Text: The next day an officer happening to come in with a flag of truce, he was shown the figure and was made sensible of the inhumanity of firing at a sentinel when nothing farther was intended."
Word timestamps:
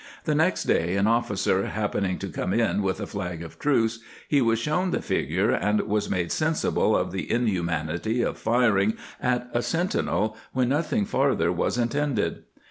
The 0.25 0.33
next 0.33 0.63
day 0.63 0.95
an 0.95 1.05
officer 1.05 1.67
happening 1.67 2.17
to 2.17 2.27
come 2.27 2.53
in 2.55 2.81
with 2.81 2.99
a 2.99 3.05
flag 3.05 3.43
of 3.43 3.59
truce, 3.59 3.99
he 4.27 4.41
was 4.41 4.57
shown 4.57 4.89
the 4.89 4.99
figure 4.99 5.51
and 5.51 5.79
was 5.81 6.09
made 6.09 6.31
sensible 6.31 6.97
of 6.97 7.11
the 7.11 7.31
inhumanity 7.31 8.23
of 8.23 8.39
firing 8.39 8.95
at 9.21 9.47
a 9.53 9.61
sentinel 9.61 10.35
when 10.53 10.69
nothing 10.69 11.05
farther 11.05 11.51
was 11.51 11.77
intended." 11.77 12.45